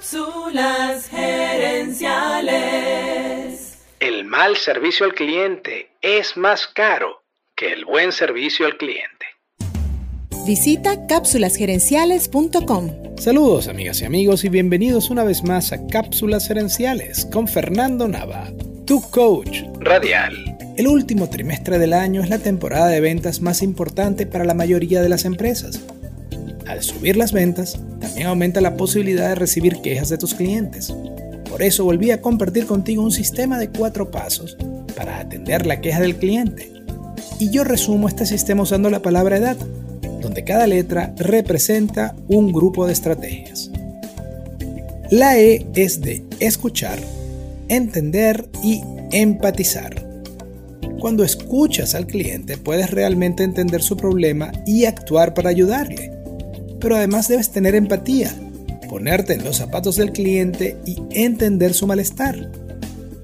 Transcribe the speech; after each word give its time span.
Cápsulas 0.00 1.10
gerenciales. 1.10 3.76
El 4.00 4.24
mal 4.24 4.56
servicio 4.56 5.04
al 5.04 5.12
cliente 5.12 5.90
es 6.00 6.38
más 6.38 6.66
caro 6.66 7.22
que 7.54 7.74
el 7.74 7.84
buen 7.84 8.10
servicio 8.10 8.64
al 8.64 8.78
cliente. 8.78 9.26
Visita 10.46 11.06
cápsulasgerenciales.com. 11.06 13.18
Saludos 13.18 13.68
amigas 13.68 14.00
y 14.00 14.06
amigos 14.06 14.42
y 14.44 14.48
bienvenidos 14.48 15.10
una 15.10 15.22
vez 15.22 15.44
más 15.44 15.70
a 15.70 15.86
Cápsulas 15.86 16.48
Gerenciales 16.48 17.28
con 17.30 17.46
Fernando 17.46 18.08
Nava, 18.08 18.50
tu 18.86 19.02
coach 19.10 19.64
radial. 19.80 20.56
El 20.78 20.88
último 20.88 21.28
trimestre 21.28 21.78
del 21.78 21.92
año 21.92 22.22
es 22.22 22.30
la 22.30 22.38
temporada 22.38 22.88
de 22.88 23.02
ventas 23.02 23.42
más 23.42 23.60
importante 23.60 24.24
para 24.24 24.46
la 24.46 24.54
mayoría 24.54 25.02
de 25.02 25.10
las 25.10 25.26
empresas. 25.26 25.78
Al 26.70 26.84
subir 26.84 27.16
las 27.16 27.32
ventas, 27.32 27.80
también 27.98 28.28
aumenta 28.28 28.60
la 28.60 28.76
posibilidad 28.76 29.30
de 29.30 29.34
recibir 29.34 29.80
quejas 29.82 30.08
de 30.08 30.18
tus 30.18 30.34
clientes. 30.34 30.94
Por 31.50 31.62
eso 31.62 31.82
volví 31.82 32.12
a 32.12 32.20
compartir 32.20 32.66
contigo 32.66 33.02
un 33.02 33.10
sistema 33.10 33.58
de 33.58 33.70
cuatro 33.70 34.12
pasos 34.12 34.56
para 34.96 35.18
atender 35.18 35.66
la 35.66 35.80
queja 35.80 35.98
del 35.98 36.14
cliente. 36.14 36.70
Y 37.40 37.50
yo 37.50 37.64
resumo 37.64 38.06
este 38.06 38.24
sistema 38.24 38.62
usando 38.62 38.88
la 38.88 39.02
palabra 39.02 39.38
edad, 39.38 39.56
donde 40.22 40.44
cada 40.44 40.68
letra 40.68 41.12
representa 41.16 42.14
un 42.28 42.52
grupo 42.52 42.86
de 42.86 42.92
estrategias. 42.92 43.72
La 45.10 45.40
E 45.40 45.66
es 45.74 46.00
de 46.00 46.22
escuchar, 46.38 47.00
entender 47.66 48.48
y 48.62 48.80
empatizar. 49.10 50.06
Cuando 51.00 51.24
escuchas 51.24 51.96
al 51.96 52.06
cliente 52.06 52.58
puedes 52.58 52.90
realmente 52.90 53.42
entender 53.42 53.82
su 53.82 53.96
problema 53.96 54.52
y 54.66 54.84
actuar 54.84 55.34
para 55.34 55.50
ayudarle. 55.50 56.19
Pero 56.80 56.96
además 56.96 57.28
debes 57.28 57.50
tener 57.50 57.74
empatía, 57.74 58.34
ponerte 58.88 59.34
en 59.34 59.44
los 59.44 59.58
zapatos 59.58 59.96
del 59.96 60.12
cliente 60.12 60.76
y 60.86 60.96
entender 61.10 61.74
su 61.74 61.86
malestar. 61.86 62.50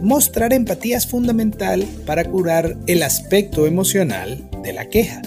Mostrar 0.00 0.54
empatía 0.54 0.96
es 0.96 1.06
fundamental 1.06 1.84
para 2.06 2.24
curar 2.24 2.76
el 2.86 3.02
aspecto 3.02 3.66
emocional 3.66 4.48
de 4.62 4.72
la 4.72 4.88
queja. 4.88 5.20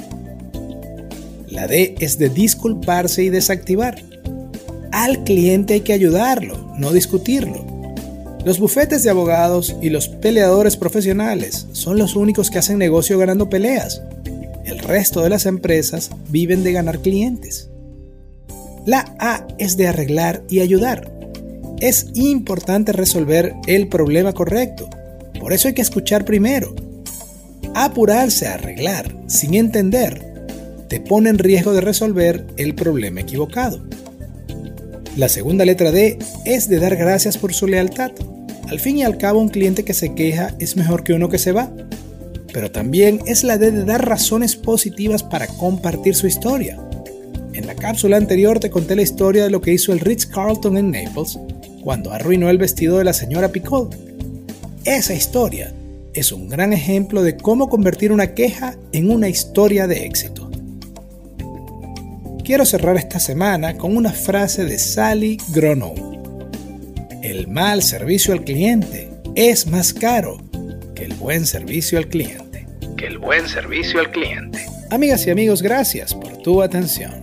La 1.47 1.67
D 1.67 1.95
es 1.99 2.17
de 2.17 2.29
disculparse 2.29 3.23
y 3.23 3.29
desactivar. 3.29 4.01
Al 4.91 5.23
cliente 5.23 5.75
hay 5.75 5.81
que 5.81 5.93
ayudarlo, 5.93 6.73
no 6.79 6.91
discutirlo. 6.91 7.63
Los 8.43 8.59
bufetes 8.59 9.03
de 9.03 9.11
abogados 9.11 9.75
y 9.81 9.89
los 9.89 10.07
peleadores 10.09 10.75
profesionales 10.75 11.67
son 11.71 11.97
los 11.97 12.15
únicos 12.15 12.49
que 12.49 12.57
hacen 12.57 12.79
negocio 12.79 13.17
ganando 13.17 13.49
peleas. 13.49 14.01
El 14.65 14.79
resto 14.79 15.21
de 15.21 15.29
las 15.29 15.45
empresas 15.45 16.09
viven 16.29 16.63
de 16.63 16.73
ganar 16.73 16.99
clientes. 16.99 17.69
La 18.85 19.15
A 19.19 19.47
es 19.57 19.77
de 19.77 19.87
arreglar 19.87 20.43
y 20.49 20.59
ayudar. 20.59 21.09
Es 21.79 22.07
importante 22.15 22.91
resolver 22.91 23.53
el 23.65 23.87
problema 23.87 24.33
correcto. 24.33 24.89
Por 25.39 25.53
eso 25.53 25.67
hay 25.67 25.73
que 25.73 25.81
escuchar 25.81 26.25
primero. 26.25 26.75
Apurarse 27.73 28.47
a 28.47 28.55
arreglar 28.55 29.15
sin 29.27 29.53
entender 29.53 30.33
te 30.89 30.99
pone 30.99 31.29
en 31.29 31.39
riesgo 31.39 31.73
de 31.73 31.81
resolver 31.81 32.45
el 32.57 32.75
problema 32.75 33.21
equivocado. 33.21 33.81
La 35.15 35.29
segunda 35.29 35.63
letra 35.63 35.91
D 35.91 36.19
es 36.45 36.67
de 36.67 36.79
dar 36.79 36.95
gracias 36.95 37.37
por 37.37 37.53
su 37.53 37.67
lealtad. 37.67 38.11
Al 38.67 38.79
fin 38.79 38.97
y 38.97 39.03
al 39.03 39.17
cabo 39.17 39.39
un 39.39 39.49
cliente 39.49 39.85
que 39.85 39.93
se 39.93 40.13
queja 40.13 40.53
es 40.59 40.75
mejor 40.75 41.03
que 41.03 41.13
uno 41.13 41.29
que 41.29 41.37
se 41.37 41.51
va. 41.51 41.71
Pero 42.53 42.71
también 42.71 43.21
es 43.27 43.43
la 43.43 43.57
D 43.57 43.71
de 43.71 43.85
dar 43.85 44.07
razones 44.07 44.55
positivas 44.55 45.23
para 45.23 45.47
compartir 45.47 46.15
su 46.15 46.27
historia. 46.27 46.79
En 47.83 47.87
la 47.87 47.91
cápsula 47.95 48.15
anterior 48.15 48.61
te 48.61 48.69
conté 48.69 48.95
la 48.95 49.01
historia 49.01 49.43
de 49.43 49.49
lo 49.49 49.59
que 49.59 49.73
hizo 49.73 49.91
el 49.91 49.99
Ritz 49.99 50.25
Carlton 50.25 50.77
en 50.77 50.91
Naples 50.91 51.37
cuando 51.83 52.13
arruinó 52.13 52.49
el 52.49 52.57
vestido 52.57 52.97
de 52.97 53.03
la 53.03 53.11
señora 53.11 53.49
Picot. 53.49 53.93
Esa 54.85 55.13
historia 55.13 55.73
es 56.13 56.31
un 56.31 56.47
gran 56.47 56.71
ejemplo 56.71 57.23
de 57.23 57.35
cómo 57.35 57.67
convertir 57.67 58.13
una 58.13 58.35
queja 58.35 58.77
en 58.93 59.11
una 59.11 59.27
historia 59.27 59.85
de 59.85 60.05
éxito. 60.05 60.49
Quiero 62.45 62.65
cerrar 62.65 62.95
esta 62.95 63.19
semana 63.19 63.77
con 63.77 63.97
una 63.97 64.13
frase 64.13 64.63
de 64.63 64.79
Sally 64.79 65.37
Gronow. 65.49 65.93
El 67.21 67.49
mal 67.49 67.83
servicio 67.83 68.31
al 68.31 68.45
cliente 68.45 69.09
es 69.35 69.67
más 69.67 69.93
caro 69.93 70.37
que 70.95 71.03
el 71.03 71.15
buen 71.15 71.45
servicio 71.45 71.97
al 71.97 72.07
cliente. 72.07 72.65
Que 72.95 73.07
el 73.07 73.17
buen 73.17 73.45
servicio 73.49 73.99
al 73.99 74.09
cliente. 74.09 74.65
Amigas 74.89 75.27
y 75.27 75.31
amigos, 75.31 75.61
gracias 75.61 76.13
por 76.13 76.37
tu 76.37 76.61
atención. 76.61 77.22